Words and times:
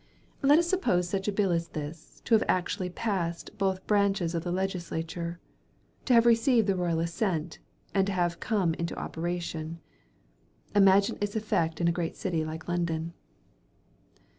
Let 0.41 0.57
us 0.57 0.67
suppose 0.67 1.07
such 1.07 1.27
a 1.27 1.31
bill 1.31 1.51
as 1.51 1.67
this, 1.67 2.23
to 2.25 2.33
have 2.33 2.43
actually 2.47 2.89
passed 2.89 3.55
both 3.59 3.85
branches 3.85 4.33
of 4.33 4.43
the 4.43 4.51
legislature; 4.51 5.39
to 6.05 6.13
have 6.15 6.25
received 6.25 6.65
the 6.65 6.75
royal 6.75 6.99
assent; 6.99 7.59
and 7.93 8.07
to 8.07 8.13
have 8.13 8.39
come 8.39 8.73
into 8.73 8.95
operation. 8.97 9.79
Imagine 10.73 11.19
its 11.21 11.35
effect 11.35 11.79
in 11.79 11.87
a 11.87 11.91
great 11.91 12.15
city 12.15 12.43
like 12.43 12.67
London. 12.67 13.13